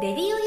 [0.00, 0.39] レデ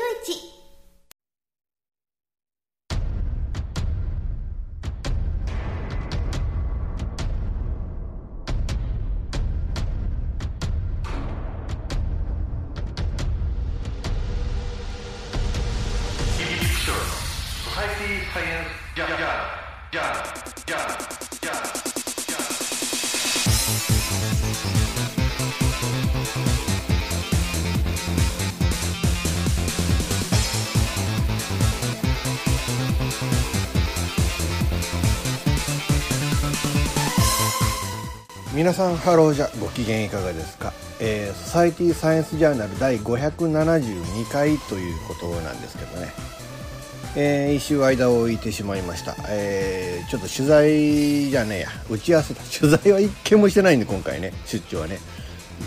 [38.63, 40.71] 皆さんハローじゃご機嫌いかがですか、
[41.01, 46.13] えー、ソサイティサイエンスジャーナル第572回ということなんですけどね、
[47.17, 51.67] えー、一週間を置いてしまいました、えー、ちょっと取材じゃねえや。
[51.89, 52.39] 打ち合わせだ。
[52.57, 54.31] 取材は一件もしてないんで今回ね。
[54.45, 54.97] 出張はね、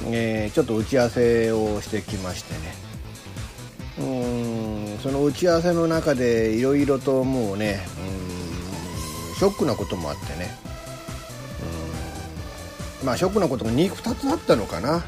[0.06, 2.76] えー、ちょっと打ち合わせをしてきましてね。
[3.99, 7.87] うんその打ち合わせの中でいろいろともうね
[9.30, 10.65] うんショックなこともあってね。
[13.05, 15.05] まあショックなことが 2, 2つあったのかな。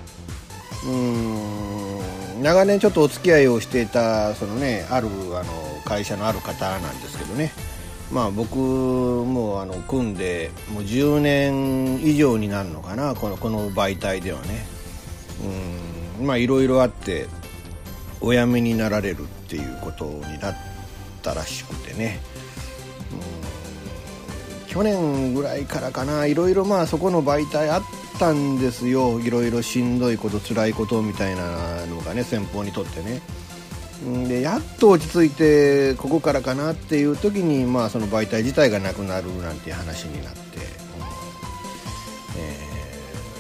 [0.87, 2.43] うん。
[2.43, 5.53] 長年ちょっとお付き合いをしていたそのねあるあの
[5.85, 7.53] 会社のある方なんですけどね。
[8.13, 14.67] まあ僕もあの組んでもう10年以上になるのかなこのこの媒体ではね。
[16.19, 16.27] うん。
[16.27, 17.27] まあいろいろあって
[18.21, 20.57] お辞めになられるっていうことになっ
[21.23, 22.21] たらしくてね。
[24.79, 26.27] 去年ぐらいからかな。
[26.27, 27.83] いろいろまあそこの媒体あっ
[28.21, 29.19] たんですよ。
[29.19, 33.21] いろいろしんどいこと辛いことみたいなのがね先方にとってね。
[34.29, 40.63] でやっと落ち着いてここからかなっていう時にまあその媒体自体がなくなるなんていう話になって、うん。
[42.39, 42.57] え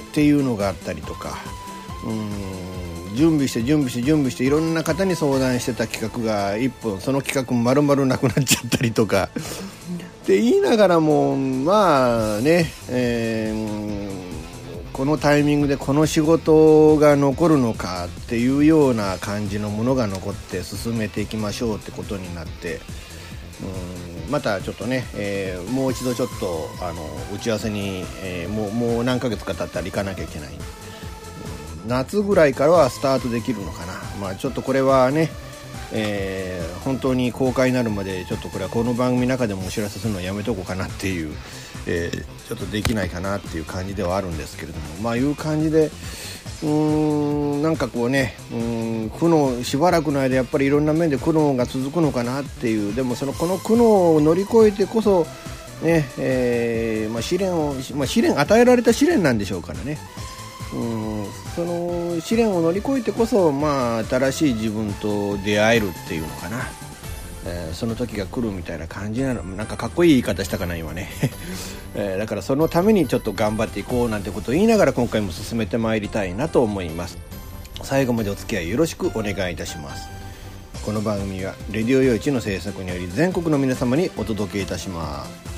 [0.06, 1.39] ー、っていうのがあったりとか。
[2.05, 2.12] う
[3.12, 3.14] ん。
[3.14, 9.29] 準備して準備して準備していろんな方に相談してた企画が1本その企画丸々なくなっちゃったりとか。
[10.28, 22.74] って言いながらもまあね、えー、このタイミングでこの仕事が残るのかっていうような感じのものが残って進めていきましょうってことになって。
[23.62, 27.02] うんまたちょっとね、えー、もう一度ちょっとあの
[27.34, 30.50] 打ち合わせに、えー、もうもう何ヶ月か経ったら行かなきゃいけない、
[31.86, 35.30] 夏ぐらいからはスタートできるのかな、まあ、ちょっとこれはね
[35.93, 41.35] えー、本当に公開になるまでちょっとこれはこの番組の中でもお知らせするのはやめとこうかなっていう、
[41.87, 44.87] えー、ちょっとできないかなっていう感じではあるんですけれども。
[45.03, 45.91] まあいう感じで
[46.63, 52.95] うーんなんかこうねうん苦悩しばらくの間やっぱりいろんな面で苦悩が続くのかなっていう。
[52.95, 55.27] でもそのこの苦悩を乗り越えてこそ
[55.83, 59.99] ねえーまあ、試練を、まあ、試練与えられた試練なんでしょうからね。
[60.73, 61.27] うん。
[61.55, 66.68] その試練を乗り越えてこそ、まあ、新しい自分と出会えるっていうのかな、
[67.46, 69.42] えー、その時が来るみたいな感じなの。
[69.42, 71.11] なんかかっこいい言い方したかな今ね、
[71.95, 77.18] えー、だからそのためにちょっと頑張っていこうなんてことを言いながら今回も進めてまいりたいなと思います。
[77.83, 80.08] 最後までお付き合いよろしくお願いいたします。
[80.84, 85.58] この番組は「レディオ用地の制作により全国の皆様にお届けいたします。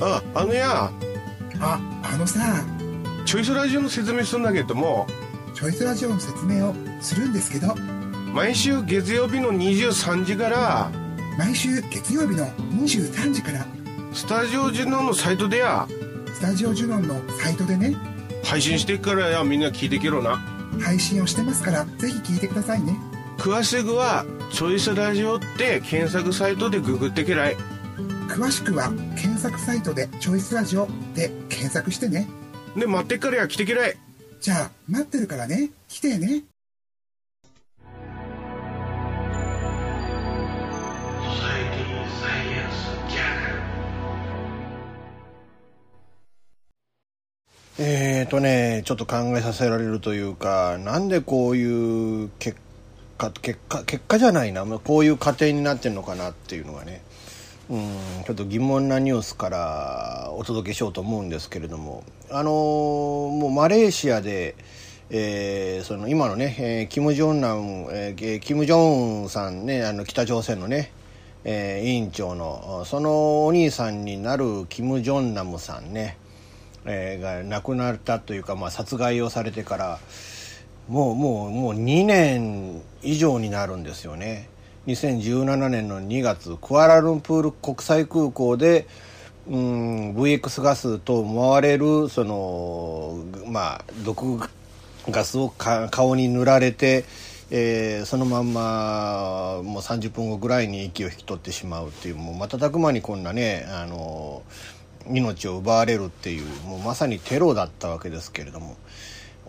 [0.00, 0.90] ああのや
[1.60, 2.64] ああのさ
[3.28, 5.06] チョイスラジオの説明するんだけども。
[5.54, 7.74] チョイスラジオの説明をするんですけど。
[8.32, 10.90] 毎週月曜日の23時から。
[11.36, 13.66] 毎週月曜日の23時から。
[14.14, 15.86] スタジオジュノンのサイトでや。
[16.32, 17.94] スタジオジュノンのサイトでね。
[18.44, 20.38] 配信してっからやみんな聞いてけろな。
[20.80, 22.96] 配信をしてますからぜひ聞いてくださいね。
[23.36, 27.56] 詳しくはチョイスラジオって検索サイトでググってけらい
[28.28, 30.86] 詳しくは検索サイトで「チョイスラジオ」
[31.16, 32.28] で検索してね。
[32.76, 33.96] で待ってっからや来てけらい。
[34.40, 35.70] じゃあ待ってるからね。
[35.88, 36.44] 来てね。
[47.80, 52.58] えーとねちょっと考えさせられるというかなんでこういう結
[53.16, 54.64] 果結果結果じゃないな。
[54.66, 57.02] こういう過程になってるのかなっていうのがね
[57.70, 62.02] うんちょっと疑問なニュースからお届けしようと思うんですけれども。
[62.30, 64.54] あのもうマレーシアで、
[65.10, 70.92] えーその今のね、えーキム・ジョンナム、えーキム・ジョンさんねあの北朝鮮のね、
[71.44, 76.18] えー委員長のそのお兄さんになるキム・ジョンナムさんね、
[76.84, 79.98] えーが亡くなったというか、まあ、殺害をされてから
[80.88, 84.50] もうもうもう2年以上になるんですよね。
[84.88, 88.86] 2017年の2月クアラルンプール国際空港で
[89.46, 94.38] うん VX ガスと思われるそのまあ毒
[95.10, 97.04] ガスを顔に塗られて、
[97.50, 104.42] えーそのまんまもう30分後ぐらいに息を引き取ってしまうっていうもう瞬く間にこんなねあの
[105.06, 108.76] 命を奪われるっていうもうまさにテロだったわけですけれども。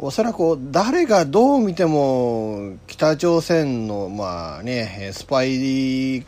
[0.01, 6.24] おそらく誰がどう見ても北朝鮮のまあねスパイ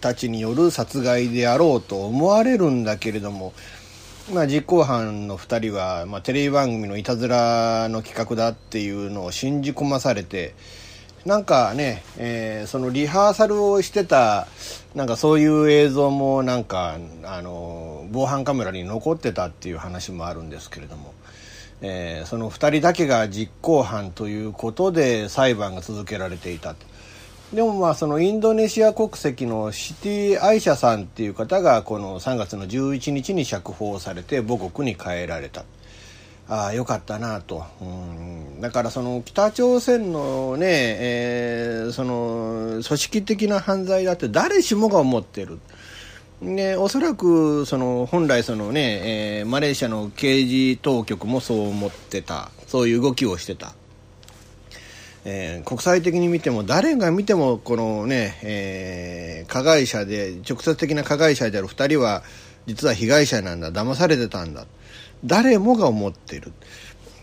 [0.00, 3.52] たちによる殺害であろうと思われるんだけれども、
[4.32, 10.54] まあ、実行犯の2人は、まあ、テレビ番組のいたずらの企画だっていうのを信じ込まされて
[11.26, 14.46] なんかね、えーそのリハーサルをしてた
[14.94, 21.12] なんかそういう映像もなんかあの防犯カメラに残ってたっていう話もあるんですけれども、
[21.82, 26.86] えーその2人だけが実行犯ということで裁判が続けられていたと。
[27.52, 35.64] でもまあそのインドネシア国籍のシティ・アイシャさんっていう方がこの3月の11日に釈放されて母国に帰られた。
[36.48, 40.66] ああよかったなと、うん、だからその北朝鮮のね、
[41.00, 45.58] えーその組織的な犯罪だって誰しもが思ってる。
[46.40, 52.50] ね、おそらくその本来その、ねえーマレーシアの刑事当局もそう思ってた。
[52.66, 53.74] そういう動きをしてた、
[55.24, 62.22] えー国際的に見ても誰が見てもこのね、えー加害者で直接的な加害者である2人は
[62.66, 63.72] 実は被害者なんだ。
[63.72, 64.66] 騙されてたんだ。
[65.24, 66.52] 誰もが思ってる。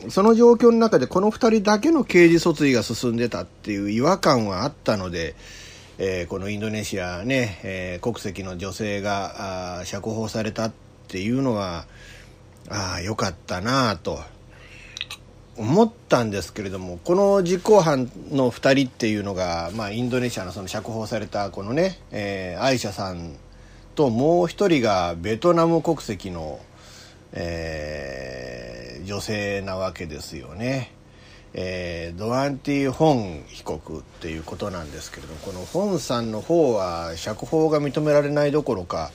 [0.10, 5.36] その状況の中でこの2人だけの刑事訴追が進んでたっていう違和感はあったので、
[6.06, 10.74] えーこのインドネシアね、えー国籍の女性が釈放されたっ
[11.08, 11.86] ていうのは
[12.70, 14.20] ああよかったなあと
[15.58, 23.38] 思ったんですけれどもこの実行犯の2人っていうのが、まあ、インドネシアのその釈放されたこのね、えーアイシャさん
[23.96, 26.60] ともう一人がベトナム国籍の、
[27.32, 30.94] えー女性なわけですよね。
[31.56, 39.12] えードアンティ・ホン被告っていうことなんですけれどもこのホンさんの方は釈放が認められないどころか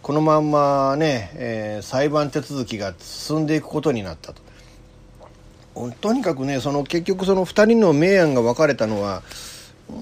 [0.00, 4.42] このまんまね、えー裁判手続きが進んでいくことになったと。
[6.00, 9.22] とにかくねその結局その2人の明暗が分かれたのは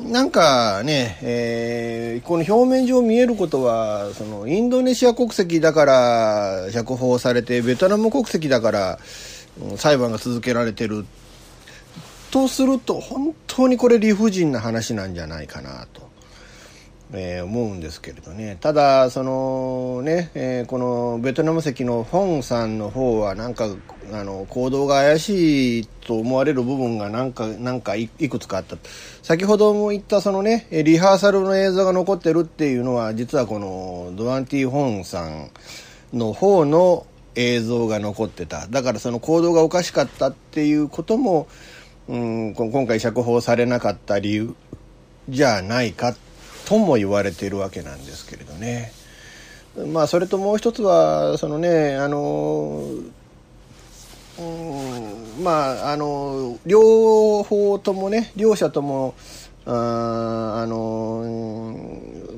[0.05, 8.99] なんかね、えーこの表面上見えることはそのインドネシア国籍だから釈放されてベトナム国籍だから
[9.76, 11.05] 裁判が続けられてるっ
[12.31, 16.09] とすると本当にこれ理不尽な話なんじゃないかなと、
[17.13, 18.57] えー思うんですけれどね。
[18.61, 23.67] ただそのね、えーこのベトナム籍のフォンさんの方はなんか
[24.13, 28.77] あの行動が怪しいと思われる部分がなんかなんかいくつかあった。
[29.23, 35.51] 先ほども言ったそのねリハーサルの映像が残ってるっていうのは実はこのドアンティ・ホンさん
[36.13, 37.07] の方の
[37.37, 38.67] 映像が残ってた。
[38.69, 41.47] だからその行動がおかしかったっていうことも、
[42.11, 44.57] うん、今回釈放されなかった理由
[45.29, 46.17] じゃないか
[46.64, 48.93] とも言われているわけなんですけれどね。
[49.93, 52.85] まあそれともう一つはそのねあの
[54.40, 59.14] うんまああの両方ともね両者とも
[59.64, 61.76] ああの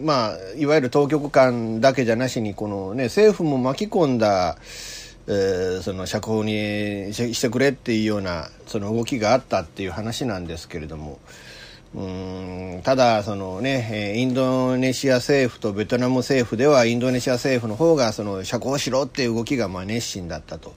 [0.00, 4.58] まあいわゆる当局間だけじゃなしにこのね政府も巻き込んだ
[5.26, 11.18] えーその釈放にししてくれっていうようなその動きがあったっていう話なんですけれども。
[11.94, 20.72] うんただそのねインドネシア政府とベトナム政府ではインドネシア政府の方がその釈放しろっていう動きがまあ熱心だったと。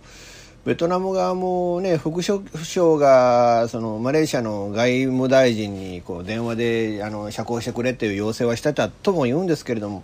[0.65, 10.03] ベトナム側もね副首相がそのマレーシアの外務大臣にこう電話であの釈放してくれっていう要請はしてたとも言うんですけれども。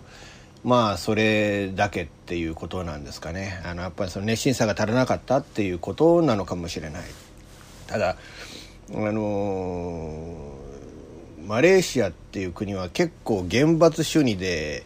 [0.64, 3.60] まあそれだけっていうことなんですかね。
[3.64, 7.02] あのやっぱりその熱心さが足らなかったっていうことなのかもしれない。
[7.88, 8.16] ただ
[8.94, 10.56] あの
[11.44, 14.84] マレーシアっていう国は結構厳罰主義で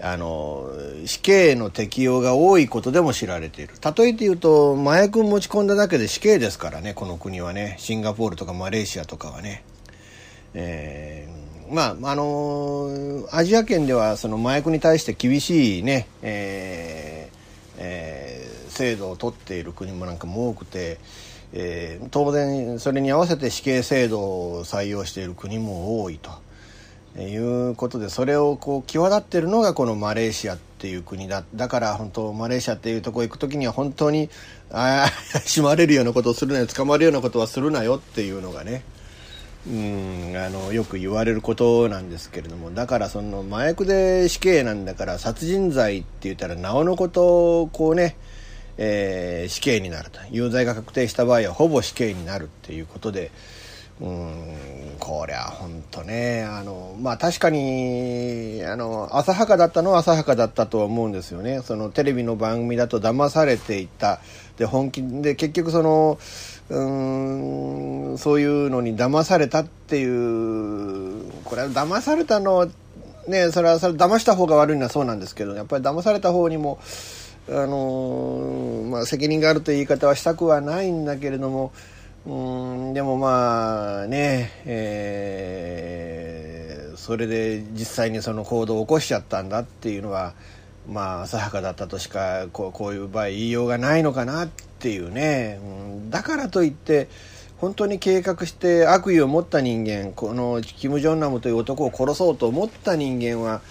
[0.00, 0.68] あの
[1.06, 3.74] 死刑の適用が多いことでも知られている。
[3.96, 7.76] 例えて言うと麻薬持ち込んだだけで死刑ですからねこの国はね。
[7.78, 9.62] シンガポールとかマレーシアとかはね、
[10.54, 11.43] えー、
[11.74, 17.36] まああのアジア圏ではその麻薬に対して厳しいね、えー
[17.78, 20.98] えー、制度を取っている国もなんかも多くて、
[21.52, 26.30] えー、当然それに合わせて死刑制度を採用している国も多いと。
[27.16, 34.30] いうことでそれをこう際立っているのがこのマレーシアっていう国だだから本当マレーシアっていうところ行く時には本当に
[34.72, 38.82] ああ閉 まれるようなことをするなよ捕まるようなことはするなよっていうのがね
[39.66, 48.16] うんあのよく言われることなんですけれどもだからその麻薬で死刑なんだから殺人罪って言ったらなおのことこうね、
[48.76, 53.30] えー、死刑になると有罪が確定した場合はほぼ死刑になるっていうことで。
[54.00, 64.20] うんこりゃ本当ねあのまあ確かにあの浅はかだったのは浅はかだったとは思うんですよねそのテレビの番組だと騙されていた
[64.56, 66.18] で本気で結局その
[66.70, 72.70] うんそういうのに騙されたっていうこれは騙されたの
[73.28, 76.78] ねそれはそれ騙した方が悪いのはそうなんですけどやっぱり騙された方にも
[77.48, 81.72] あのまあ責任があるという言い方はしたくはないんだけれども
[82.26, 82.30] う
[82.90, 90.32] んでもまあね、えー、それで実際にその行動を起こしちゃったんだっていうのは
[90.88, 97.08] まあ浅はかだったとしかこうこういう場合言いようがないのかなってていうね、うん、だからといって
[97.56, 103.62] 本当に計画して悪意を持った人間このキム・ジョンナムという男を殺そうと思った人間は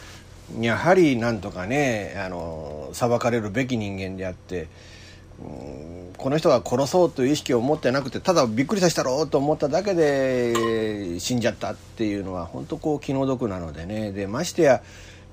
[0.60, 4.68] やはりなんとかねあの裁かれるべき人間であって。
[5.40, 14.84] うんこの人が殺そうという意識を持ってなくてただびっくりさせたろうと思っただけで死んじゃったっていうのは本当こう気の毒なのでねでましてや、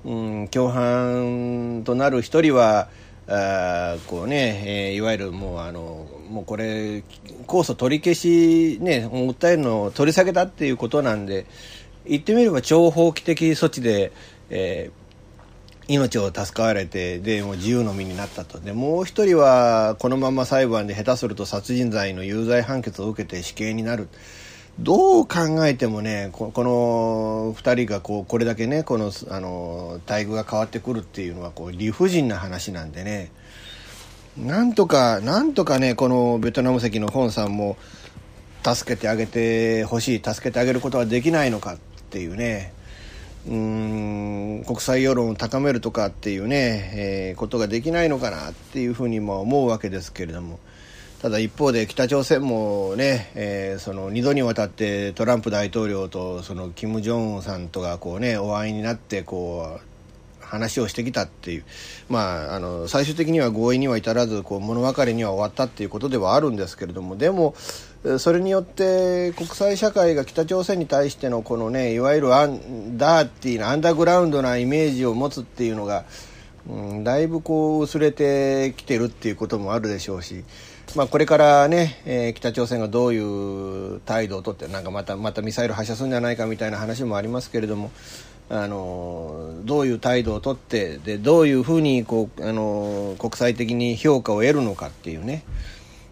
[0.03, 2.89] うん、共犯となる一人は
[3.27, 7.03] あこうね、えー、いわゆるもうあのもうこれ
[7.47, 11.45] 控訴取り消しね訴えるのを取り下げたっていうことなんで
[12.05, 14.11] 言ってみれば超法規的措置で、
[14.49, 15.01] えー
[15.87, 18.59] 命を助かわれてでもう自由の身になったと。
[18.59, 24.07] でもう一人はこのまま裁判で下手すると殺人罪の有罪判決を受けて死刑になる。
[24.81, 33.31] どう考えてもねこの2人がこうこれだけねこのあの待遇が変わってくるっていうのはこう理不尽な話なんでね。
[34.37, 37.77] なんとかなんとかねこのベトナム籍の本さんも
[38.63, 41.77] 助けてあげてほしい助けてあげることはできないのかっ
[42.09, 42.73] ていうね。
[43.47, 50.59] うん国際世論を高めるとかっていうね、えー、ことができないのかなっていうふうにも思うわけですけれども。
[51.21, 61.63] ただ一方で北朝鮮もね、えー、その2度にわたってトランプ大統領とそのキム・ジョンさんとがこうねお会いになってこう話をしてきたっていう。
[62.09, 67.15] まああの最終的には合意には至らずこう物別れには終わったっていうことではあるんですけれども。
[67.15, 67.53] でも
[68.17, 76.05] それによって国際社会が北朝鮮に対してのこのねいわゆるアンダーティーなアンダーグラウンドなイメージを持つっていうのが、
[76.67, 80.43] うん、だいぶこう薄れてきてるっていうこともあるでしょうし、
[80.95, 87.91] まあ、これからね、えー、北朝鮮がどういう態度をとってなんかまたまたミサイル発射するんじゃないかみたいな話もありますけれども。
[88.53, 95.43] あのどういう態度をとってでどういうふうにこうあの国際的に評価を得るのかっていうね、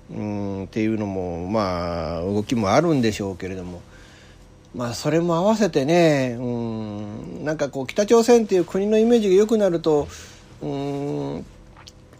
[0.09, 3.81] うんっていうのもまあ動きもあるんでしょうけれども
[4.73, 10.07] まあそれも合わせてねうんなんかこう北朝鮮っていう国のイメージが良くなると
[10.61, 11.45] うん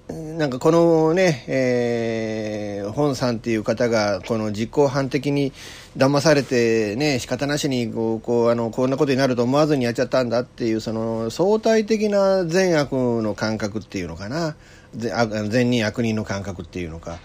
[0.10, 5.54] なんかこのね、えー、本さんっていう方がこの実行犯的に
[5.98, 14.56] 騙されてね仕方なしにこうこうあのこんなことになると思わずにやっちゃったんだっていうその相対的な善悪の感覚っていうのかな
[14.96, 17.20] 善人悪人の感覚っていうのか。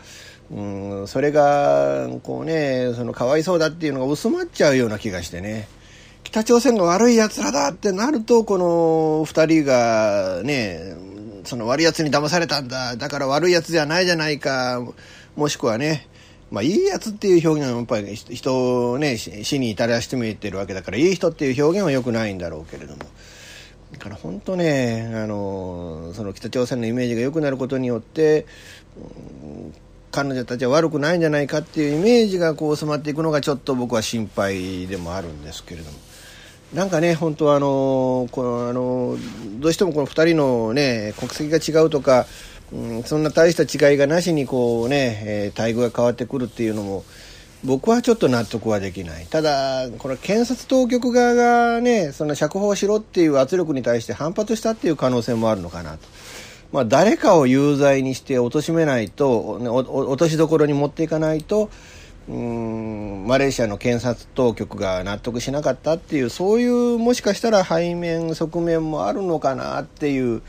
[0.51, 0.61] う
[1.05, 5.67] ん、それがこうねそのかわいそうだっていうのが薄まっちゃうような気がしてね
[6.23, 11.14] 北朝鮮が悪いやつらだってなるとこの2人がね
[11.45, 12.97] その悪いやつに騙されたんだ。
[12.97, 14.83] だから悪いやつじゃないじゃないか。
[15.37, 16.09] もしくはね
[16.51, 23.03] まあ、いいやつっていう表現はやっぱり人をね死に至らしめてるわけだからいい人っていう表現はよくないんだろうけれども。
[23.93, 28.47] だから本当ねあのその北朝鮮のイメージが良くなることによって
[30.11, 35.99] 彼女たちは悪くないんじゃないかっていうイメージがこう染まっていくのがちょっと僕は心配でもあるんですけれども。
[36.75, 39.17] なんかね、本当はあのこのあの
[39.61, 42.27] どうしてもこの2人の、ね、国籍が違うとか、
[42.73, 47.05] うん、そんな大した違いがなしにこう、ねえー、待遇が変わってくるっていうのも
[47.65, 56.09] 僕はちょっと納得はできないただこれ検察当局側がねその釈放しろっていう圧力に対して反発したっていう可能性もあるのかなと。
[56.73, 61.71] まあ、誰かを有罪にして貶めないと落としどころに持っていかないと
[62.29, 70.43] うんマレーシアの検察当局が納得しなかったっていうそういうもしかしたら背面側面もあるのかなっていう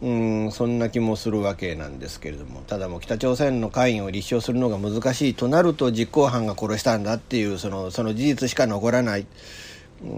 [0.00, 2.62] うんそんな気もするわけなんですけれども。
[2.62, 9.26] ただもう北朝鮮の関与を立証するのが難しいとなると実行犯が殺したんだっていうそのその事実しか残らない、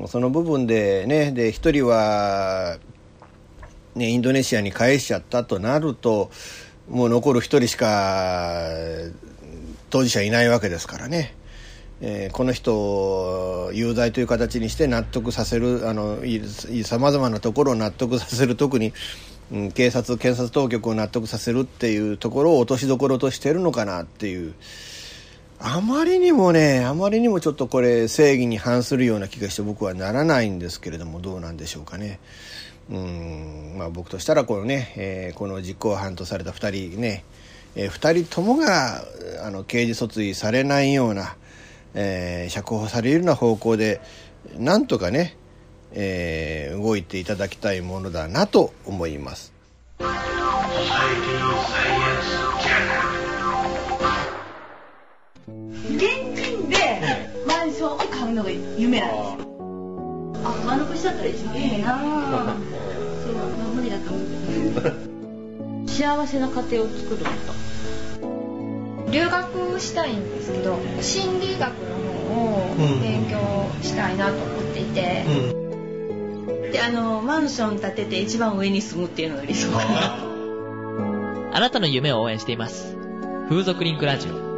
[0.04, 2.76] う、その部分でねで1人は、
[3.94, 6.30] ね、インドネシアに返しちゃったとなると
[6.90, 8.68] もう残る1人しか
[9.90, 11.34] 当事者いないわけですからね。
[12.02, 15.80] えー、この人を有罪という形にして納得させる
[16.84, 18.94] さまざまなところを納得させる特に、
[19.52, 24.54] うん、警察検察当局を納得させるっていうところを落としどころとしてるのかなっていう
[25.58, 32.18] あまりにもねあまりにもちょっとこれ正義に反するような気がして僕はならないんですけれどもどうなんでしょうかね。
[32.90, 37.24] うんまあ、僕としたらこのね、えー、この実行犯とされた2人ね
[37.76, 39.02] えー、2人ともが
[39.44, 41.36] あの刑事訴追されないような、
[41.94, 44.00] えー、釈放されるような方向で
[44.56, 45.36] なんとかね、
[45.92, 49.52] えー、動いていただきたいものだなと思います。
[55.90, 57.00] 現金で
[57.46, 59.50] マンションを買うのが夢なんですよ。
[60.44, 61.98] あ、丸腰だったら一番いいな。
[63.24, 63.34] そう、
[63.74, 65.09] 無理だと思う。
[65.90, 69.10] 幸せな家庭を作ること。
[69.10, 71.96] 留学したいんですけど心理学の
[72.32, 73.38] 方を勉強
[73.82, 79.70] したいなと思っていて、うん、であのマンション建てて一番上に住むっていうのが理想。
[79.72, 80.30] か な
[81.52, 82.96] あなたの夢を応援しています。
[83.48, 84.50] 風俗リンクラジオ。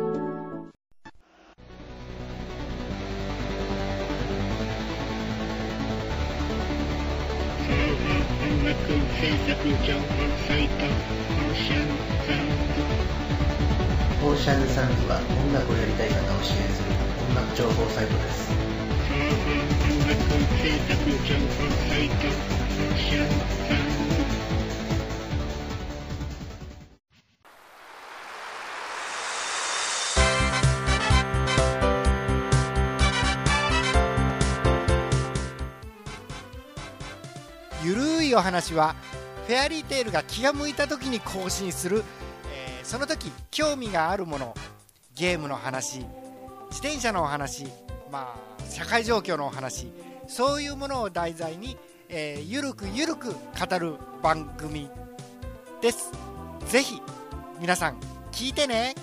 [9.22, 10.02] 制作情報
[10.48, 11.11] サイト
[14.42, 16.88] シャンサンズは音楽をやりたい方を支援する
[17.30, 18.50] 音楽情報サイトです。
[37.84, 38.96] ゆるいお話は
[39.46, 42.02] フェアリーテールが気が向いた時に更新する
[42.82, 44.54] その時興味があるもの
[45.14, 46.00] ゲームの話
[46.70, 47.66] 自転車のお話
[48.10, 49.92] まあ社会状況のお話
[50.26, 51.76] そういうものを題材に、
[52.08, 54.88] えー、ゆるくゆるく語る番組
[55.80, 56.12] です。
[56.68, 57.02] ぜひ
[57.60, 58.94] 皆さん聞いてね。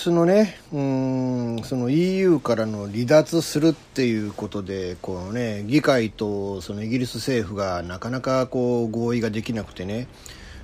[0.00, 10.08] スのね、うん、その EU からの離脱するっていうことで、このね、議会とそのイギリス政府がなかなかこう合意ができなくてね、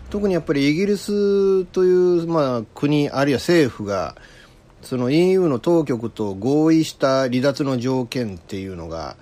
[0.08, 4.16] 特にやっぱりイギリスという、まあ、国、あるいは政府が、
[4.80, 9.16] その EU の当局と合意した離脱の条件っていうのが、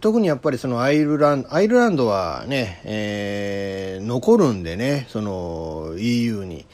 [0.00, 6.64] 特にやっぱりそのアイルランド、アイルランドはね、えー、残るんでね、その EU に。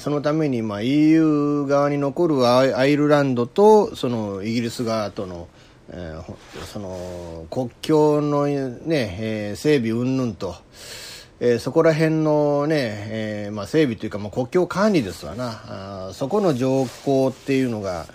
[0.00, 5.48] そのために、まあ、EU 側に残るアイルランドとそのイギリス側との,、
[5.90, 8.76] えー、その国境の、ね
[9.20, 10.56] えー、整備云々と、
[11.38, 18.06] えー、そこら辺のね、えーまあ、整備というか、まあ、国境管理ですわなあそこの条項っていうのが、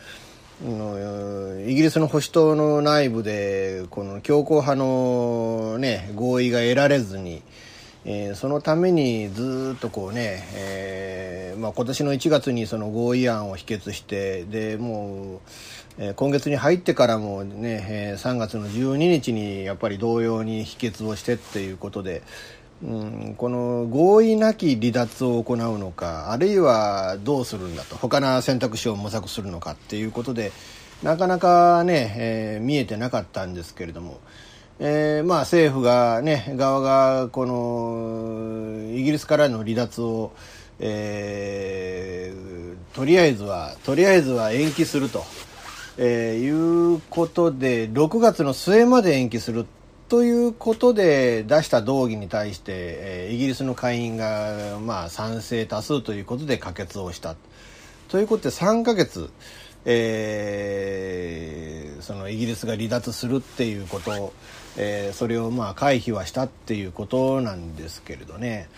[0.62, 7.42] うん、イギリスの保守党の内部でこの強硬派の、ね、合意が得られずに。
[8.10, 15.40] えー、そのためにずっとこうね、えーまあ、今年の1月にその合意案を否決してでもう、
[15.98, 22.22] えー、今月に入ってからもね、えー、3月の12日にやっぱり同様に否決をしてっていうことで、
[22.82, 30.54] うん、この合意なき離脱を行うのかあるいはどうするんだと他の選択肢を模索するのかっていうことで
[31.04, 34.22] なかなかね、えー、見えてなかったんですけれども。
[34.80, 40.32] えー、まあ政府がね側がこのイギリスからの離脱を、
[40.80, 45.24] えー、とりあえずはとりあえずは延期すると、
[45.98, 49.66] えー、いうことで6月の末まで延期する
[50.10, 57.36] ということで出した動議に対して、えー、イギリスの下院が、まあ、賛成多数ということで可決をした。
[58.08, 59.30] ということで3ヶ月、
[59.84, 64.32] えー、そのイギリスが離脱するっていうこと、
[64.78, 68.70] えー、それをまあ回避はしたっていうことなんですけれどね。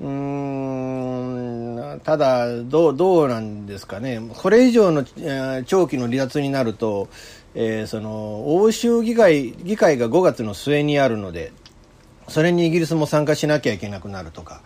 [0.00, 7.08] うんただどうどうなんですかねこれ以上の、えー、長期の離脱になると、
[7.56, 11.52] えー、その欧州議会議会が5月の末にあるので
[12.28, 14.60] それにイギリスも参加しなきゃいけなくなるとか、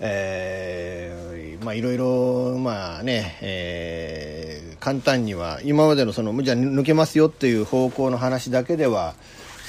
[0.00, 9.14] えー、まあいろいろまあね、えー、簡単には今までのそのじゃ抜けますよっていう方向の話だけでは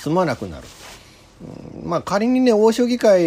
[0.03, 0.67] 済まなくなる。
[1.83, 3.21] まあ、仮にね、欧州議会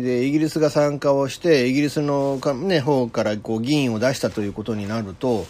[0.00, 5.46] でイギリスが参加をして、イギリスの、ね、方からこう議員を出したということになると、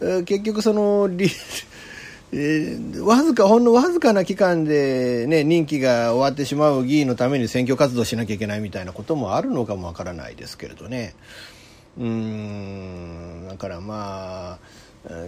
[0.00, 1.08] えー、結局その、
[2.32, 11.14] えー、わずか、ほんのわずかな期間で、ね、任期が終わってしまう議員のために選挙活動しなきゃいけないみたいなこともあるのかもわからないですけれどね。
[11.98, 14.58] うん、だからまあ、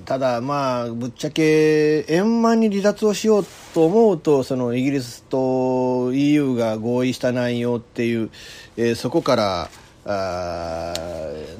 [0.04, 8.30] ただまあぶっちゃけ円満に離脱をしようと思うとそのイギリスと EU が合意した内容っていう、
[8.76, 9.70] えー、そこから
[10.04, 10.94] あ、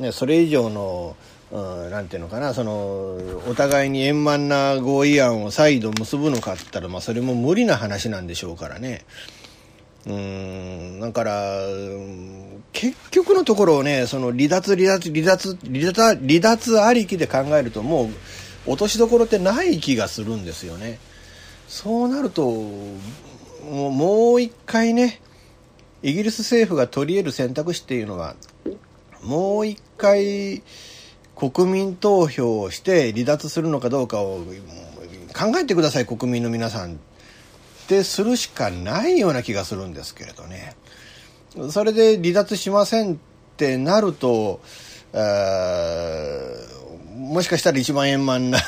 [0.00, 1.14] ね、それ以上の
[1.52, 2.72] なんていうのかなその
[3.48, 9.04] お互いに円満な合意案を再度結ぶのかって言ったら、まあ、それも無理な話なんでしょうからね。
[10.08, 11.58] うんだから
[12.72, 18.04] 結局のところをねその離脱離脱離脱離脱離脱ありきで考えるとも
[18.66, 20.98] う落としどころってない気がするんですよね。
[21.68, 25.20] そうなるともうもう一回ね
[26.02, 28.34] イギリス政府が取り得る選択肢っていうのは
[29.22, 30.62] もう一回
[31.36, 34.44] 国民投票をして離脱するのかどうかを
[35.36, 36.98] 考えてください国民の皆さん
[37.88, 40.76] てするしかないような気がするんですけれどね。
[41.70, 43.16] それで離脱しませんっ
[43.56, 44.60] てなると
[47.16, 48.58] もしかしたら一番円満な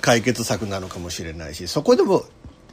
[0.00, 2.24] 解決策なのかもしれないしそこでも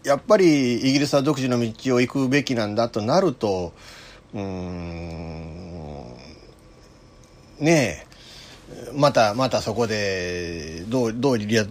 [0.03, 3.73] やっぱりイギリスは独自の道を行くべきなんだとなると
[4.33, 6.13] うん
[7.59, 8.14] ねえ
[8.93, 11.65] またまたそこでどうどう離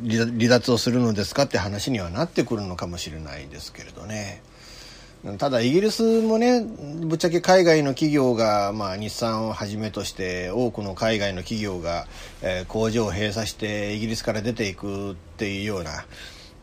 [0.48, 4.42] 脱をするのですかって話にはなってくるのかもしれないですけれどね。
[5.38, 12.06] ただイギリスもねぶっちゃけ海外の企業が、まあ、日産をはじめとして多くの海外の企業が、
[12.42, 16.04] えー、工場を閉鎖してイギリスから出ていくっていうような、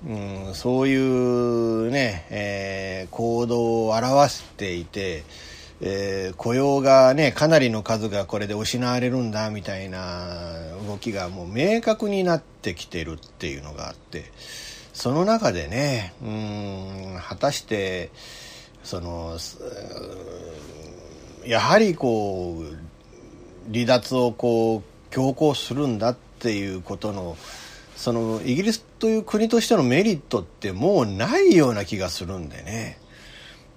[0.08, 5.24] うん、そういうね、えー、行動を表していて。
[5.84, 10.54] えー、雇用がねかなりの数がこれで失われるんだみたいな
[10.88, 14.26] 動きがもう明確になってきてるっていうのがあって
[14.94, 18.12] その中でねうん果たして
[18.84, 19.38] その
[21.46, 27.38] やはりこう離脱をこう強行するんだっていうことの
[27.96, 33.01] そのイギリスという国としてのメリットってもうないような気がするんでね。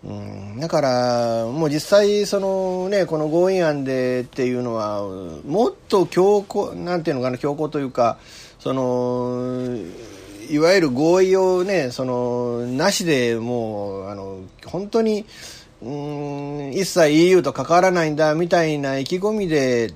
[0.06, 5.02] うん、だからもう実際そのねこの合意案でっていうのは
[5.46, 8.18] もっと強硬なんていうのかな強硬というか
[8.58, 9.76] その
[10.50, 15.24] いわゆる合意をねそのなしでもうあの本当に
[15.82, 19.92] うん一切 EU と関わらないんだみたいな意気込みで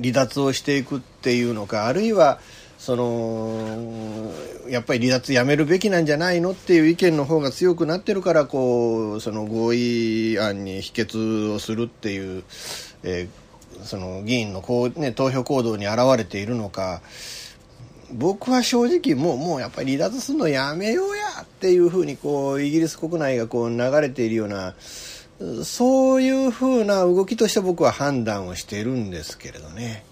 [0.00, 2.38] 離脱をしていくっていうのかあるいは
[2.84, 4.30] その
[4.68, 12.44] やっぱり離脱やめるべきなんじゃないのっていう意見の方が強くなってるからこうその合意案に否決をするっていう、
[13.02, 17.00] えー、その議員のこう、ね、投票行動に表れているのか
[18.12, 24.74] 僕は正直もうもうやっぱり離脱するのやめようやっていうふうにこうイギリス国内がこう流れているような
[25.64, 30.04] そういうふうな動きとして僕は判断をしているんですけれどね。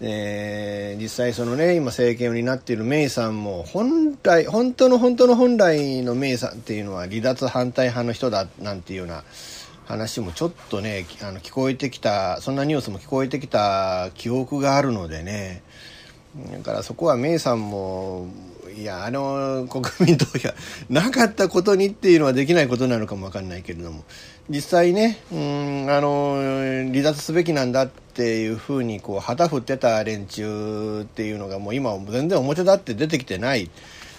[0.00, 9.24] えー、実際そのね今政権を担っているメイさんも本来本当の本当の本来のメイさんっていうのは離脱反対派の人だなんていうような
[9.86, 15.62] 話もちょっとねあの聞こえてきたそんなニュースも聞こえてきた記憶があるのでね。
[16.52, 18.28] だからそこはメイさんも
[18.76, 20.50] いやあの国民投票
[20.90, 24.04] なかったことにっていうのはできないことなのかも分かんないけれども
[24.50, 26.36] 実際ねうんあの
[26.92, 33.70] 離脱すべきなんだっていうふうにこう旗振ってた連中っていうのがもう今全然表立って出てきてない。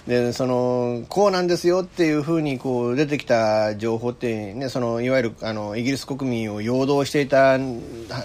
[0.08, 7.60] でそのこうなんですよっていうふうにこう出てきた情報って、ね、そのいわゆるあのイギリス国民を陽動していた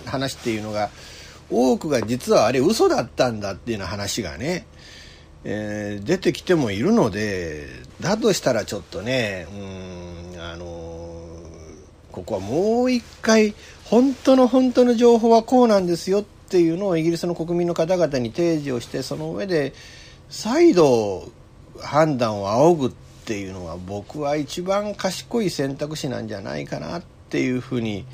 [0.07, 0.91] 話っていうのが
[1.51, 4.65] 多くが実はあれ嘘だったんだっていうような話がね、
[5.45, 7.67] えー、出てきてもいるので
[8.01, 9.47] だとしたらちょっとね
[10.35, 10.65] うんあの
[12.13, 19.73] ここはもう一回本当の本当の情報はこうなんですよっていうのをイギリスの国民の方々に提示をしてその上で
[20.29, 21.31] 再度
[21.81, 22.91] 判断を仰ぐっ
[23.25, 28.05] ていうのは僕は一番賢い選択肢なんじゃないかなっていうふうに、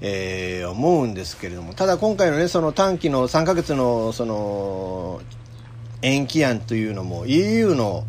[0.00, 5.20] えー、思うんですけれどもただ今回のねその短期の3ヶ月のその
[6.06, 8.04] 延期案というのも EU の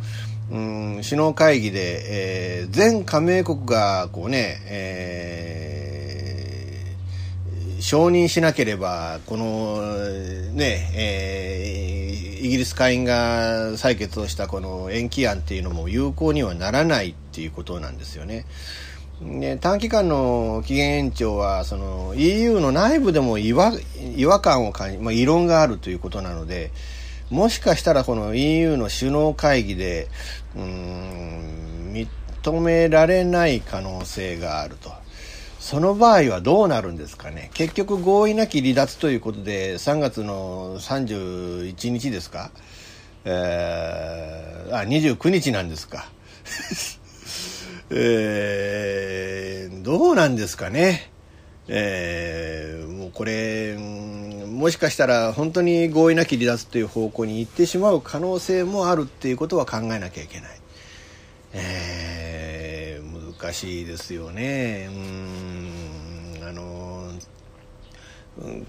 [0.51, 9.81] うん首脳会議で、えー、全加盟国がこうね、えー、承認しなければこの
[10.53, 18.45] ね、えー、イギリス下院が採決をしたこの延期案っていうのも有効にはならないっていうことなんですよね。
[19.19, 23.73] で短期間の期限延長はその EU の内部でも違和
[24.15, 26.71] 違和感を感じ、まあ、異論があるということなので、
[27.29, 30.07] もしかしたらこの EU の首脳会議で
[30.55, 34.91] うん認められない可能性があると。
[35.59, 37.51] その場合はどうなるんですかね。
[37.53, 42.51] 結局合意なき離脱ということで3月の31日ですか、
[43.25, 46.09] えー、あ29日なんですか。
[47.91, 51.11] えー、どうなんですかね。
[51.67, 60.59] えー、もうこれ、もしかしたら本当に合意なき離脱という方向に行ってしまう可能性もあるっていうことは考えなきゃいけない。
[61.53, 64.89] えー、難しいですよね。
[64.89, 67.11] うんあの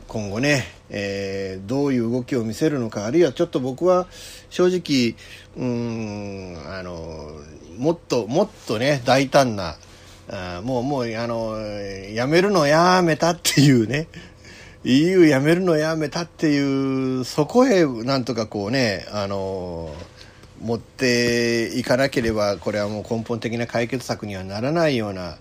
[0.08, 4.06] 今後ね、えー、どういう動きを見せるのかあるいはちょっと僕は
[4.48, 5.14] 正直
[5.56, 7.38] うんあの
[7.76, 9.76] もっともっとね大胆な
[10.30, 11.58] あもうもうあの
[12.12, 14.08] やめるのやめたっていうね
[14.84, 19.92] EU やめるのやめたっていうそこへなんとかこうねあの
[20.60, 25.38] 持っていかなければこれはもう根本的な解決策にはならないような、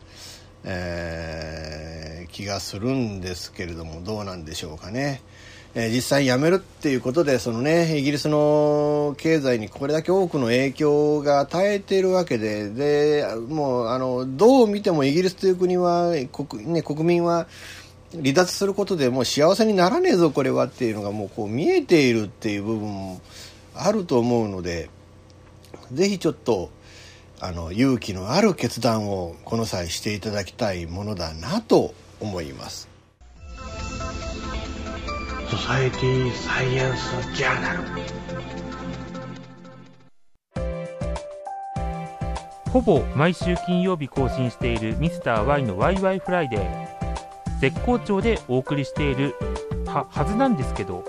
[0.64, 5.22] えー、気がするんですけれどもどうなんでしょうかね。
[5.76, 17.48] え、実際辞めるっていうことでその、ね、イギリスの経済にこれだけ多くの影響が与えているわけででもうあのどう見てもイギリスという国は国,、ね、国民は
[18.14, 23.22] 離脱することでもう幸せにならねえぞこれはっていうのがもうこう見えているっていう部分も
[23.76, 24.90] あると思うので
[25.92, 26.70] ぜひちょっと
[27.40, 32.87] あの勇気のある決断をこの際していただきたいものだなと思います。
[35.50, 37.80] ソサエティサイエンスジャーナル
[42.70, 49.36] ほぼ毎週金曜日更新しているミスター y のワイワイフライデー絶好調でお送りしている
[49.86, 51.06] ははずなんですけど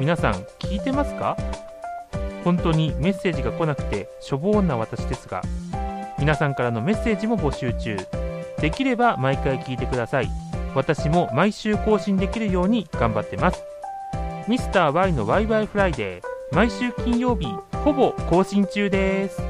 [0.00, 1.36] 皆さん聞いてますか？
[2.42, 5.42] 本当にメッセージが来なくてしょぼーんな私ですが
[6.18, 7.98] 皆さんからのメッセージも募集中。
[8.60, 10.30] できれば毎回聞いてください。
[10.74, 13.62] 私も毎週更新できるように頑張ってます。
[14.46, 16.54] ミスター y のワイワイフライデー。
[16.54, 17.46] 毎週金曜日
[17.82, 19.40] ほぼ更新中です。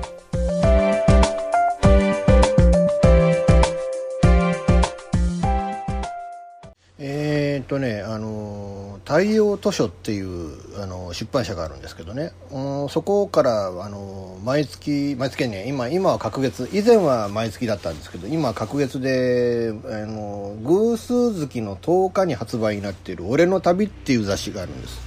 [6.98, 8.63] えー、っとねあの
[9.04, 24.98] 太陽図書っていうあの出版社があるんですけどね、うん、そこからあの毎月毎月ね今今は隔月以前は毎月だったんですけど今は隔月であの偶数月の10日に発売になっている「俺の旅」っていう雑誌があるんです。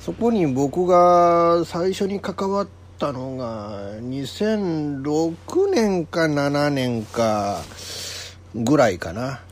[0.00, 7.60] そこに僕が最初に関わったのが2006年か7年か
[8.54, 9.42] ぐらいかな。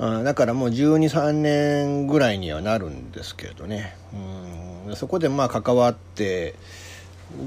[0.00, 3.94] だからもう123年ぐらいにはなるんですけどね。
[4.14, 6.54] うんそこでまあ関わって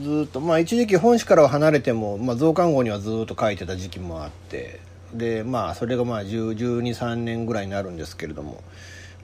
[0.01, 4.79] ずっとまあ一時期本誌からは離れても、まあ、増刊号にはずっと書いてた時期もあって
[5.13, 8.63] でまあそれがまあ123年ぐらいになるんですけれども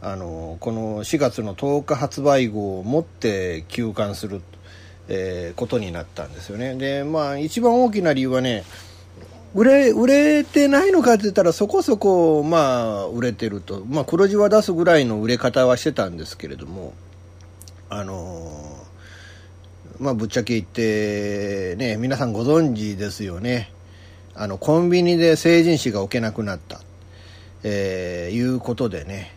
[0.02, 4.42] あのこの4月の10日発売号を持って休刊する、
[5.08, 6.76] えー、ことになったんですよね。
[6.76, 8.64] でまあ一番大きな理由はね
[9.56, 16.94] 売れ売れてないのかって言ったらそこそこまあ売れてると、まあ、黒字は出すぐらいの売れ方はしてたんですけれども
[17.90, 18.52] あの
[20.00, 23.72] まあぶっちゃけ言ってね皆さんご存知ですよね。
[24.36, 26.80] あのコンビニで成人誌が置けなくなった、
[27.64, 29.36] えー、いうことでね、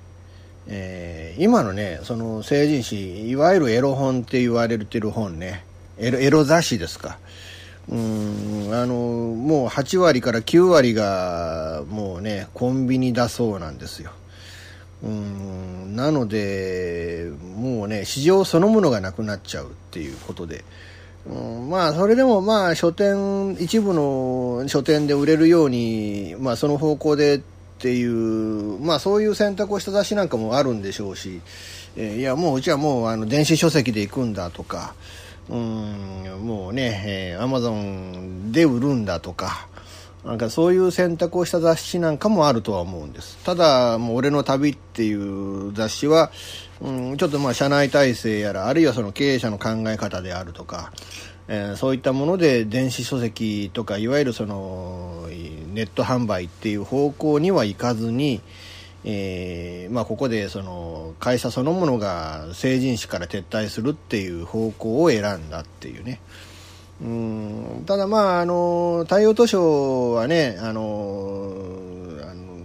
[0.69, 5.65] えー、今のねその成人誌いわゆるエロ本って言われてる本ね。
[5.99, 7.19] エロエロ雑誌ですか。
[7.89, 14.13] うんあのもう8割から9割がもうねコンビニだそうなんですよ。
[15.03, 20.65] うんなのでもうね市場そのものがなくなっちゃうっていうことで、
[21.27, 27.41] うん、まあそれでもまあ書店一部の書店で売れるように、まあ、その方向でっ
[27.81, 31.41] ていうまあそういう選択をした雑誌なんかもあるんでしょうし、
[31.97, 34.95] えー、いやもううちはもうあの電子書籍で行くんだとか
[35.49, 37.03] うんもうね、
[37.35, 39.69] えー、アマゾンで売るんだとか
[40.25, 43.39] なんかそういう選択をした雑誌なんかもあるとは思うんです。
[43.45, 46.31] ただもう俺の旅っていう雑誌は、
[46.81, 50.93] うん、ちょっとまあ社内体制やらあるいはその経営者の考え方であるとか、
[51.49, 55.27] えー、そういったもので電子書籍とかいわゆるその
[55.73, 58.41] ネット販売っていう方向にはいかずに、
[59.05, 66.21] えーまあ、ここでその会社そのものが成人史から撤退するっていう方向を選んだっていうね。
[67.03, 71.51] うんただまああの太陽図書はねあの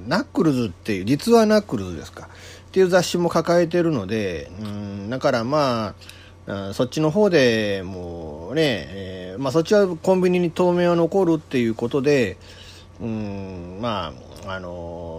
[0.08, 2.30] ナックルズっていう実はナックルズですか。
[2.67, 5.95] っていう雑誌も抱えてるのでうんだからま
[6.47, 12.38] あそっちの方でもうね、えー、まあ、そっちはコンビニに当面は残るっていうことで
[13.02, 14.13] うんま
[14.45, 15.16] ああの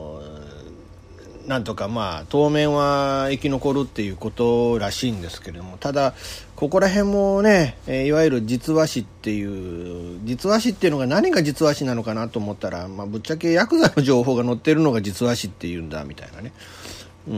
[1.49, 6.15] なんとかまあ当面は生き残るっていうことらしいんですけれどもただ
[6.55, 16.53] ここら辺もね、いわゆる実話誌っていう実話誌っていうのが何が実話誌なのかなと思ったら、まあ、ぶっちゃけヤクザの情報が載ってるのが実話誌っていうんだみたいなね。
[17.29, 17.35] うー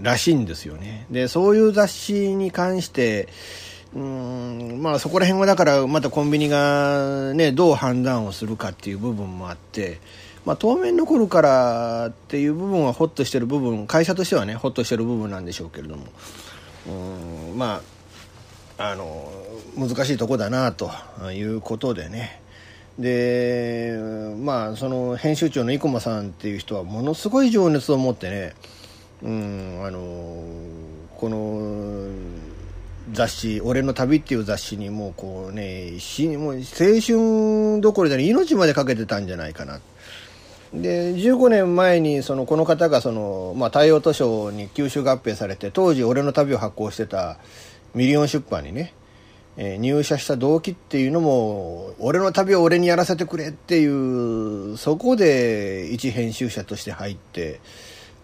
[0.00, 1.06] んらしいんですよね。
[1.10, 3.28] でそういう雑誌に関して
[3.94, 10.00] うんまあそこら辺はだからまたコンビニがねどう判断をするかっていう部分もあって
[10.44, 16.06] まあ、当面残るからっていう部分はホッとしてる部分会社としてはねホッとしてる部分なんでしょうけれども。
[16.88, 17.82] うんま
[18.78, 19.30] ああの
[19.76, 20.90] 難しいとこだなと
[21.32, 22.40] いうことでね。
[22.98, 23.98] で
[24.38, 28.54] まあその編集長の生駒さんっていう人はものすごい情熱を持ってね
[29.22, 30.00] うんあの
[31.16, 32.08] この
[33.12, 35.92] 雑誌「俺の旅」っていう雑誌にもうこうね
[36.36, 39.80] もう青春どころで命までかけてたんじゃないかな
[40.72, 47.38] で15年前にそのこの方がその、まあ、太陽図書に吸収合併されて当時俺の旅を発行してた
[47.94, 48.94] ミリオン出版にね、
[49.56, 57.60] えー、入社した動機っていうのも俺の旅を俺にやらせてくれっていうそこで一編集者として入って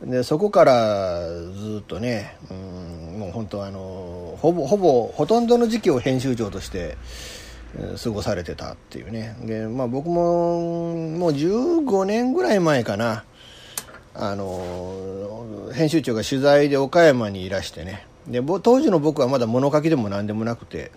[0.03, 6.97] でそこからずっとねうんもう本当あのほぼほぼほとんどの時期を編集長として
[8.03, 9.37] 過ごされてたっていうね。
[9.45, 13.25] で、まあ、僕ももう15年ぐらい前かな。
[14.19, 18.07] あの編集長が取材で岡山にいらしてね。
[18.27, 20.91] で当時の僕はまだ物書きでも何でもなくて、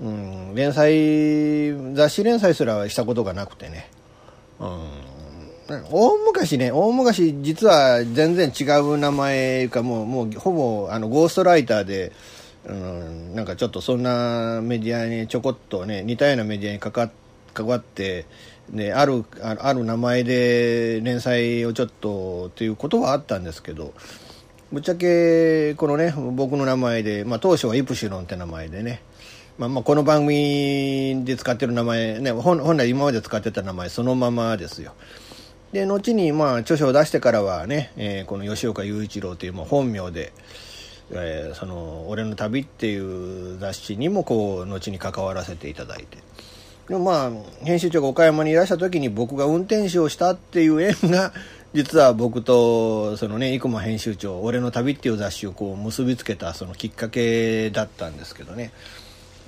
[0.00, 3.88] うん、連載雑誌連載すらしたことがなくてね、
[4.58, 12.12] うん、大昔ね大昔実は全然違う名前かもうもうほぼあのゴーストライターで
[12.66, 17.10] うん、なんかちょっとそんなメディアにちょこっとね似たようなメディアに関
[17.66, 18.26] わって
[18.70, 23.94] であるある名前で連載をちょっとということはあったんですけど
[24.72, 29.00] ぶっちゃけこのね僕の名前で、まあ、当初はイプシロンって名前でね、
[29.58, 34.94] まあ、まあこの番組で使ってる名前ね本本来今まで使ってた名前そのままですよ。
[35.72, 40.32] で後にまあ著書を出してからはね、えー、この吉岡雄一郎というまあ本名で
[41.12, 46.18] えー、その「俺の旅」っていう雑誌にもこう後に関わらせていただいて。
[46.88, 51.32] でもまあ編集長が岡山にいらした時に僕が運転手をしたっていう縁が
[51.74, 58.72] 実は僕とそのね生駒編集長「俺の旅」っていう雑誌をこう結びつけたそのきっかけだったんですけどね。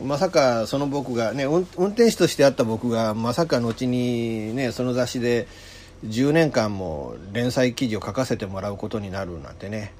[0.03, 5.49] まさかその僕がね運転手としてあった僕がまさか後にねその雑誌で
[6.07, 9.92] 10年間も連載記事を書かせてもらうことになるなんてね。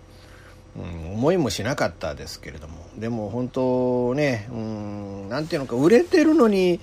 [0.79, 2.87] うん、思いもしなかったですけれども。
[2.97, 4.49] でも本当ね
[5.29, 6.81] 何ていうのか売れてるのに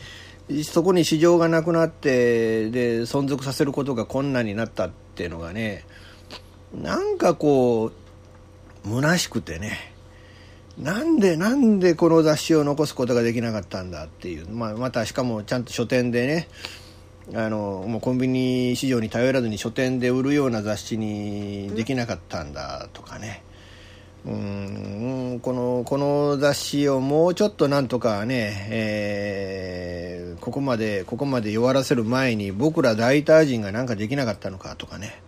[0.64, 5.86] そこに市場がなくなってで存続させることが困難になったっていうのがね
[6.74, 7.92] なんかこ
[8.86, 9.94] う虚しくてね。
[10.78, 16.50] なんでなんでこの雑誌を残すことができなかったんだっていう、まあ、またしかもちゃんと書店でね
[17.34, 23.42] あのもうコンビニ市場に頼らずに書店で売るような雑誌にできなかったんだとかね。
[24.26, 35.22] うんこのこの雑誌をもうちょっとなんとかね、えー、ここまでここまで弱らせる前に僕らライター陣が何かできなかったのかとかね。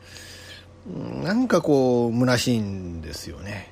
[1.24, 3.72] なんかこう虚しいんですよね。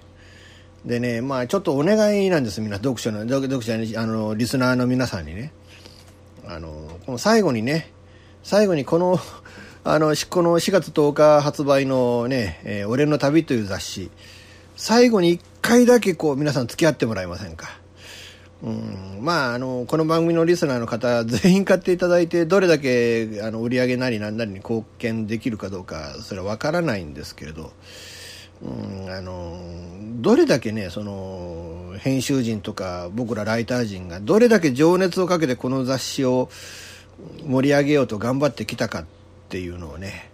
[0.86, 5.52] でねまあちょっとお願いなんですみんな読書の読読者にあのリスナーの皆さんにね。
[6.48, 7.92] あのこの最後にね
[8.44, 9.18] 最後にこの
[9.84, 14.12] あのこの4月10日発売のね「えー俺の旅」という雑誌。
[14.76, 17.80] 最後に1回だけこう皆さん付き合ってもらえませんか？
[18.64, 19.20] うん。
[19.22, 27.72] まああのこの番組のリスナーの方 全員買っていただいてどれだけあの売り上げなりなんなりに貢献できるかどうかそれは分からないんですけれど。
[28.64, 29.60] うんあの
[30.22, 36.50] どれだけねその編集陣とか僕らライター陣がどれだけ情熱をかけてこの雑誌を
[37.46, 39.06] 盛り上げようと頑張ってきたかっ
[39.50, 40.30] ていうのをね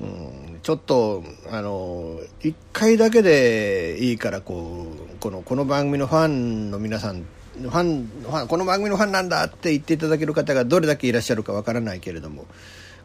[0.00, 0.60] うん。
[0.62, 7.24] ちょっとあの1回だけでいいからこうこのこの番組のファンの皆さん
[7.60, 12.46] ファンファンこの番組のファンなんだって言っていただける方がどれだけいらっしゃるかわからないけれども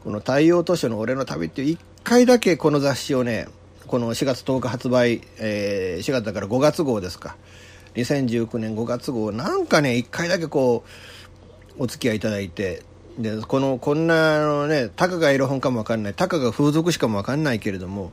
[0.03, 3.47] この太陽図書の俺の旅っていう1回だけこの雑誌をね
[3.87, 7.35] この4月10日発売、えー4月だから5月号ですか。
[7.95, 10.85] 2019年5月号なんかね1回だけこ
[11.77, 12.83] うお付き合いいただいて
[13.19, 16.13] でこのこんなあのねたかがエロ本かもわかんない。
[16.13, 18.11] たかが風俗誌かもわかんないけれども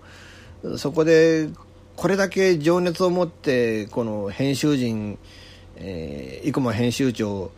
[0.77, 1.49] そこで
[1.97, 5.19] これだけ情熱を持ってこの編集陣、
[5.77, 7.51] えー、生駒編集長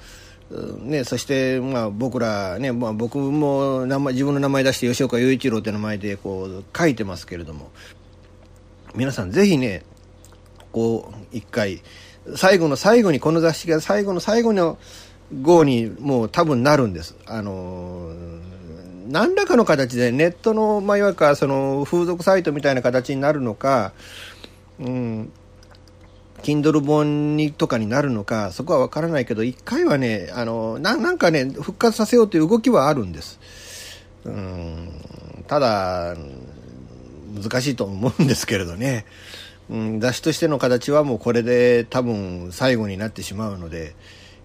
[0.80, 7.70] ね、そして、まあ、僕ら、ねまあ、僕も名前自分の名前出して吉岡雄一郎って名前でこう書いてますけれども
[8.96, 9.84] 皆さんぜひね
[10.72, 11.82] こう一回
[12.34, 14.76] 最後の最後にこの雑誌が最後の最後の
[15.42, 17.16] 号にもう多分なるんです。
[17.26, 18.10] あの
[19.08, 23.92] 何らかの形でネットの、まあ、いわゆるその風俗サイトみたいな形になるのか、
[24.78, 25.32] うん、
[26.42, 33.40] Kindle 本にとかになるのかそこは分からないけど一回はねあのななんかね復活させようという動きはあるんです。
[34.24, 34.92] うん
[35.48, 36.14] ただ
[37.34, 39.06] 難しいと思うんですけれどね、
[39.70, 43.94] うん、雑誌としての形はもうこれで多分最後になってしまうので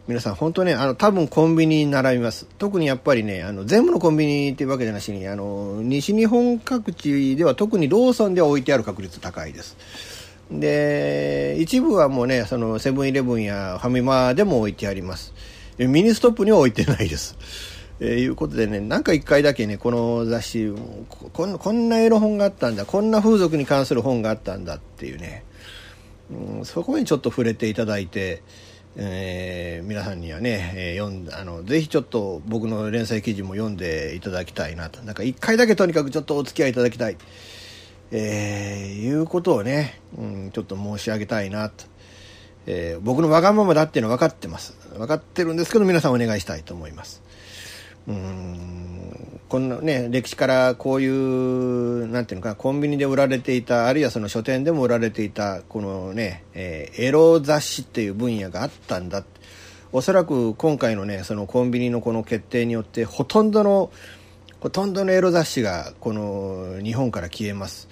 [0.07, 2.45] 皆さん本当ねあの多分コンビニに並びます。
[2.57, 9.75] 特にやっぱりねあの全部のコンビニっていうわけじゃなしにあの西日本各地では特にローソンでは置いてある確率高いです。
[10.51, 15.33] で一部はもうねそのセブンイレブンやファミマでも置いてあります。
[15.77, 17.37] ミニストップには置いてないです。
[17.99, 20.73] えーいうことでね、なんか一回だけね、この雑誌
[21.33, 25.45] こん、こんなエロ本があったんだ、こんな風俗に関する本があったんだっていうね、
[26.29, 28.43] うん、そこにちょっと触れていただいて、
[28.97, 35.01] えー皆さんにはね、えー読んあのぜひちょっと僕の連載記事も読んでいただきたいなと。
[35.03, 37.17] なんか一回だけとにかくちょっとお付き合いいただきたい、
[38.11, 41.85] えーいうことをね、うん、ちょっと申し上げたいなと、
[42.67, 44.73] えー僕のわがままだっていうのは分かってます。
[44.97, 47.21] 分かってるんですけど皆さんお願いしたいと思います。
[48.07, 49.34] うん。
[49.55, 59.23] こんなね歴史からこういうなんていうのかコンビニで売られていたあるいはその書店でも売られていたこのね、えーエロ雑誌っていう分野があったんだ。
[59.93, 63.91] おそらく今回のねそのコンビニのこの決定によってほとんどの
[64.59, 67.87] ほとんどのエロ雑誌がこの日本から消えます。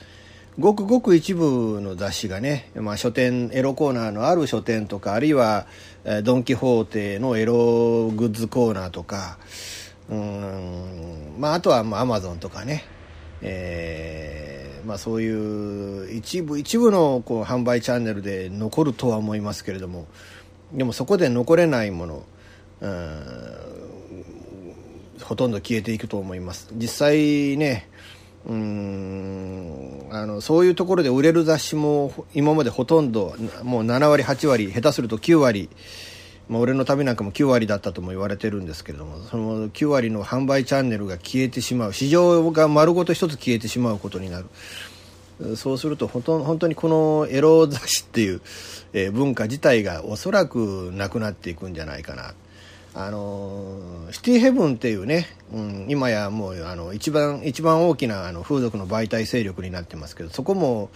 [0.59, 5.65] ごくごく一部の雑誌がね、まあ、書店エロコーナーのある書店とかあるいは、
[6.23, 9.39] ドン・キホーテのエログッズコーナーとか
[10.09, 11.35] うん。
[11.37, 12.85] まああとはまあアマゾンとかね、
[13.41, 20.07] えーまあ、そういう一部一部のこう販売チャンネルで残るとは思いますけれども。
[20.73, 22.23] でもそこで残れないもの
[22.81, 23.23] うん
[25.21, 26.69] ほとんど消えていくと思います。
[26.73, 27.87] 実際ね
[28.45, 35.69] うんあのそういうところで売れる雑誌も今までほとんどもう7割8割下手すると9割
[36.49, 44.45] まあ、俺の旅なんかも9割だったとも言われてるんですけれどもその9割の販売チャンネルが消えてしまう市場が丸ごと一つ消えてしまうことになる。
[45.55, 48.41] そうすると本当本当にこのエロ雑誌っていう、
[48.93, 52.33] えー文化自体がおそらくなくなっていくんじゃないかな。
[52.95, 53.79] あの
[54.11, 60.91] シティヘブンっていうね、うん、今やもうあの一番一番大きなあの風俗の媒体勢力になってますけどそこも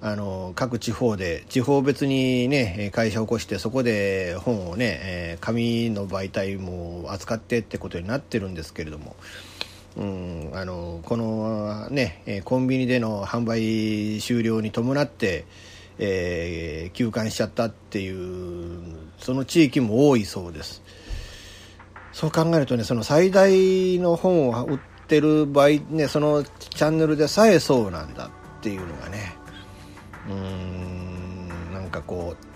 [0.00, 9.16] あの各地方で地方別にね会社を起こしてそこで本をね、紙の媒体も扱ってってことになってるんですけれども、
[9.96, 15.46] うん、あのこのねコンビニでの販売終了に伴って、
[15.98, 18.80] えー休館しちゃったっていう
[19.18, 20.82] その地域も多いそうです。
[22.12, 28.30] そう考えるとねその最大の本を売ってる場合ねそのチャンネルでさえそうなんだっ
[28.62, 29.36] ていうのがね
[30.28, 32.46] うーんなんかこう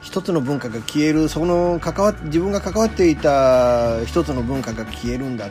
[0.00, 5.50] 一つの文化が消えるその関わ自分が関わっていた一つの文化が消えるんだっ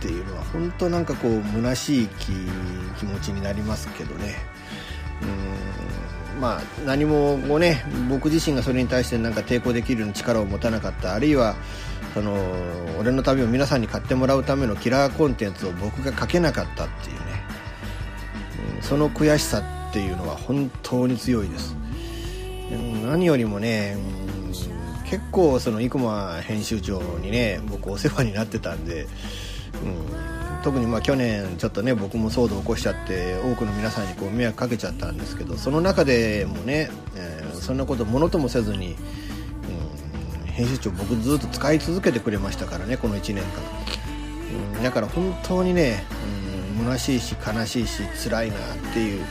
[0.00, 2.32] ていうのは本当なんかこう虚しい気
[2.98, 4.36] 気持ちになりますけどね。
[5.22, 11.56] うんまあ、何もこう、ね、僕自身がそれに対してなんか抵抗できるような力を持たなかったあるいは
[12.12, 12.36] その
[12.98, 17.22] 俺の旅を皆さんに買ってもらうためのキラーコンテンツを僕が書けなかったっていうね、
[18.76, 21.74] うんその悔しさってていうのは本当に強いです、
[23.06, 23.96] 何よりもね、
[25.08, 38.96] 結構その生駒編集長にね僕お世話になってたんで、うん、特にまあ去年ちょっとね僕も騒動起こしちゃって多くの皆さんにこう迷惑かけちゃったんですけどその中でもね、えーそんなことものともせずに、うん
[40.52, 43.62] 編集長僕ずっと使い続けてくれましたからねこの1年間、
[44.76, 46.04] うんだから本当にね、
[46.78, 48.58] うん、虚しいし悲しいし辛いなっ
[48.92, 49.24] ていう、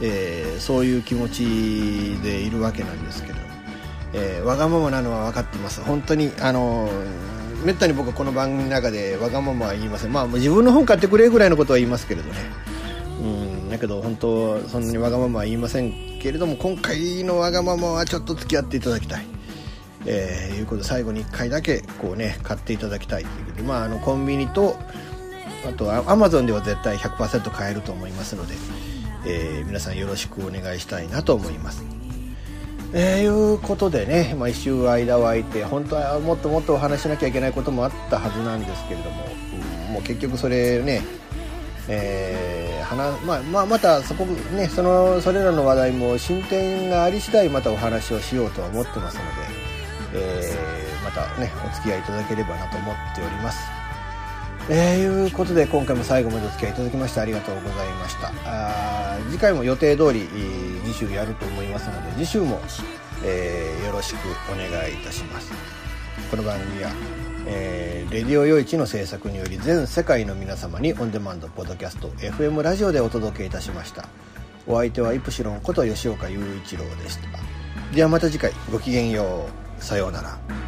[0.00, 3.38] えーそういう気持ちでいるわけなんですけど、
[4.14, 5.80] えーわがままなのは分かってます。
[5.82, 6.88] 本当にあの
[7.64, 10.12] めったに僕はこの番組の中でわがままは言いません。
[10.12, 12.38] まあ自分の本買ってくれぐらいのことは言いますけれどね。
[13.20, 19.26] うんだけど本当そんなにわがままは言いませんけれども今回のわがままはちょっと付き合っていただきたい。
[20.06, 24.76] えーいうことで最後に1回だけこうね買っていただきたいということでまああのコンビニと
[25.66, 28.54] あとはアマゾンでは絶対100%買えると思いますので、
[29.26, 31.84] えー皆さんよろしくお願いしたいなと思います。
[32.92, 39.24] えーいうことでね、まあ、一週間は空いて本当はもっともっとお話ししなきゃいけないこともあったはずなんですけれども、
[39.88, 41.02] うんもう結局それね、
[41.88, 49.28] えー話まあまあ、またそこねそのそれらの話題も進展があり次第またお話をしようとは思ってますので、
[50.14, 53.83] えーまたねお付き合いいただければなと思っております。
[54.70, 58.32] えー、いうことで今回も最後までお付き合いいただきましてありがとうございました。
[58.46, 62.60] あ次回も予定通りえー次週やると思いますので次週も、
[63.24, 64.16] えーよろしく
[64.50, 65.52] お願いいたします。
[66.30, 66.90] この番組は、
[67.46, 74.08] えーレディオ夜市の制作により全世界の皆様にオンデマンドポッドキャスト FM ラジオでお届けいたしました。
[74.66, 77.28] お相手はイプシロンこと吉岡雄一郎でした。
[77.94, 79.46] ではまた次回ごきげんよ
[79.80, 79.82] う。
[79.82, 80.63] さようなら。